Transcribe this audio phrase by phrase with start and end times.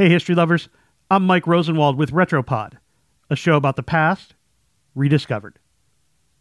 [0.00, 0.70] Hey, history lovers.
[1.10, 2.78] I'm Mike Rosenwald with Retropod,
[3.28, 4.34] a show about the past
[4.94, 5.58] rediscovered.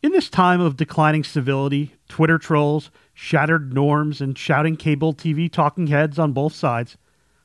[0.01, 5.88] In this time of declining civility, Twitter trolls, shattered norms, and shouting cable TV talking
[5.88, 6.96] heads on both sides,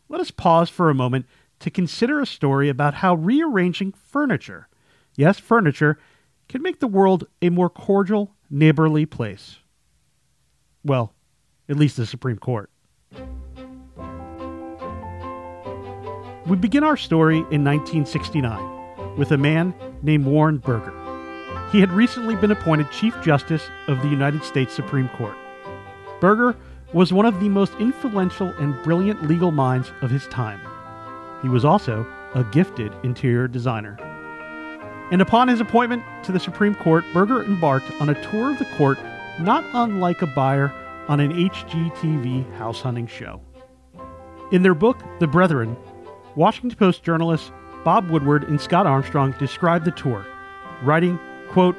[0.08, 1.26] let us pause for a moment
[1.58, 4.68] to consider a story about how rearranging furniture,
[5.16, 5.98] yes, furniture,
[6.48, 9.56] can make the world a more cordial, neighborly place.
[10.84, 11.12] Well,
[11.68, 12.70] at least the Supreme Court.
[16.46, 20.92] We begin our story in 1969 with a man named Warren Burger.
[21.72, 25.36] He had recently been appointed Chief Justice of the United States Supreme Court.
[26.20, 26.54] Burger
[26.92, 30.60] was one of the most influential and brilliant legal minds of his time.
[31.40, 33.96] He was also a gifted interior designer.
[35.10, 38.68] And upon his appointment to the Supreme Court, Burger embarked on a tour of the
[38.76, 38.98] court
[39.40, 40.70] not unlike a buyer
[41.08, 43.40] on an HGTV house hunting show.
[44.52, 45.74] In their book, The Brethren,
[46.36, 47.52] Washington Post journalists
[47.84, 50.26] Bob Woodward and Scott Armstrong described the tour,
[50.82, 51.18] writing,
[51.50, 51.76] quote,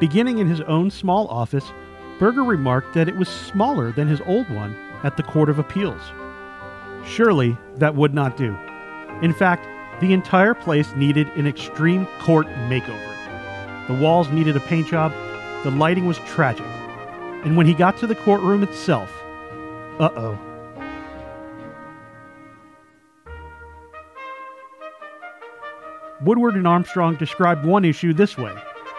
[0.00, 1.72] Beginning in his own small office,
[2.18, 6.00] Burger remarked that it was smaller than his old one at the Court of Appeals.
[7.06, 8.56] Surely that would not do.
[9.22, 9.66] In fact,
[10.00, 13.86] the entire place needed an extreme court makeover.
[13.86, 15.12] The walls needed a paint job,
[15.62, 16.66] the lighting was tragic,
[17.44, 19.10] and when he got to the courtroom itself,
[19.98, 20.38] uh oh.
[26.22, 28.54] Woodward and Armstrong described one issue this way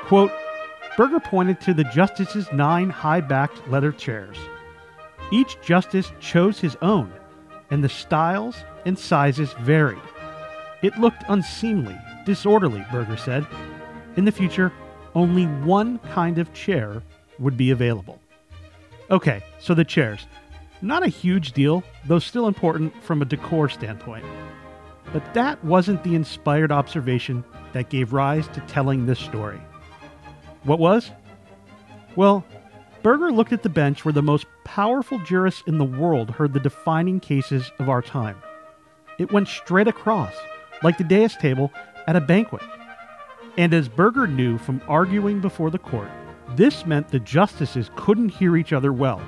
[0.06, 0.32] quote,
[0.96, 4.38] Burger pointed to the justices' nine high backed leather chairs.
[5.32, 7.12] Each justice chose his own,
[7.70, 10.02] and the styles and sizes varied.
[10.82, 13.46] It looked unseemly, disorderly, Burger said.
[14.16, 14.72] In the future,
[15.14, 17.04] only one kind of chair
[17.40, 18.20] would be available.
[19.12, 20.26] Okay, so the chairs.
[20.82, 24.26] Not a huge deal, though still important from a decor standpoint.
[25.14, 29.60] But that wasn't the inspired observation that gave rise to telling this story.
[30.64, 31.12] What was?
[32.16, 32.44] Well,
[33.04, 36.60] Burger looked at the bench where the most powerful jurists in the world heard the
[36.60, 38.38] defining cases of our time.
[39.18, 40.34] It went straight across,
[40.84, 41.72] like the dais table
[42.06, 42.64] at a banquet.
[43.58, 46.10] And as Burger knew from arguing before the court,
[46.56, 49.22] this meant the justices couldn't hear each other well,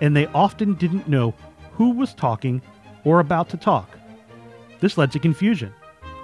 [0.00, 1.34] and they often didn't know
[1.72, 2.60] who was talking
[3.04, 3.88] or about to talk.
[4.82, 5.72] This led to confusion.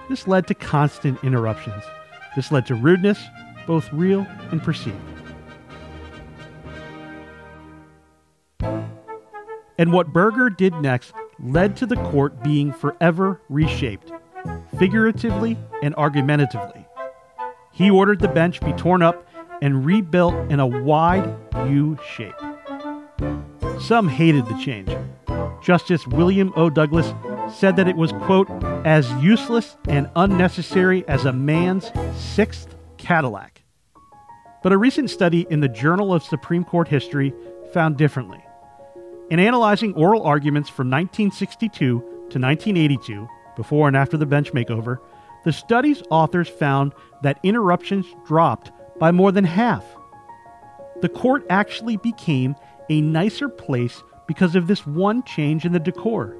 [0.08, 1.84] This led to constant interruptions.
[2.34, 3.22] This led to rudeness,
[3.68, 4.96] both real and perceived.
[9.78, 14.10] And what Burger did next led to the court being forever reshaped,
[14.76, 16.84] figuratively and argumentatively.
[17.70, 19.28] He ordered the bench be torn up
[19.62, 21.32] and rebuilt in a wide
[21.68, 22.34] U shape.
[23.80, 24.90] Some hated the change.
[25.62, 26.70] Justice William O.
[26.70, 27.14] Douglas
[27.52, 28.48] said that it was, quote,
[28.84, 33.62] as useless and unnecessary as a man's sixth Cadillac.
[34.62, 37.32] But a recent study in the Journal of Supreme Court History
[37.72, 38.44] found differently.
[39.30, 44.98] In analyzing oral arguments from 1962 to 1982, before and after the bench makeover,
[45.44, 46.92] the study's authors found
[47.22, 49.84] that interruptions dropped by more than half.
[51.00, 52.56] The court actually became
[52.90, 56.36] a nicer place because of this one change in the decor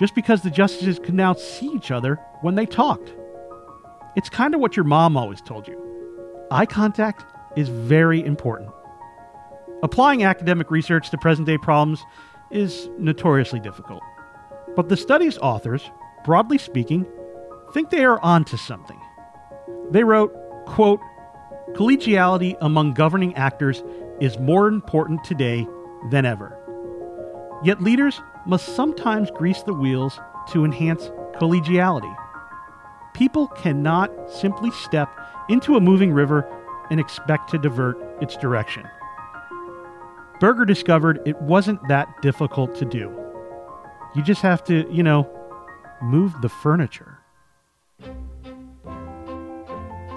[0.00, 3.12] just because the justices could now see each other when they talked.
[4.16, 5.78] It's kind of what your mom always told you
[6.50, 7.24] eye contact
[7.54, 8.70] is very important.
[9.82, 12.04] Applying academic research to present day problems
[12.50, 14.02] is notoriously difficult.
[14.74, 15.88] But the study's authors,
[16.24, 17.06] broadly speaking,
[17.72, 19.00] think they are onto something.
[19.90, 20.34] They wrote,
[20.66, 21.00] quote,
[21.74, 23.84] collegiality among governing actors
[24.20, 25.66] is more important today
[26.10, 26.56] than ever.
[27.62, 30.18] Yet leaders must sometimes grease the wheels
[30.52, 32.14] to enhance collegiality.
[33.14, 35.10] People cannot simply step
[35.48, 36.46] into a moving river
[36.90, 38.86] and expect to divert its direction.
[40.40, 43.14] Burger discovered it wasn't that difficult to do.
[44.14, 45.28] You just have to, you know,
[46.02, 47.18] move the furniture.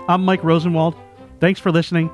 [0.07, 0.95] I'm Mike Rosenwald.
[1.39, 2.09] Thanks for listening.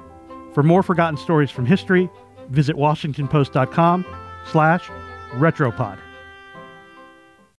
[0.54, 2.10] For more forgotten stories from history,
[2.50, 4.06] visit washingtonpost.com
[4.52, 4.90] slash
[5.34, 6.09] retropod.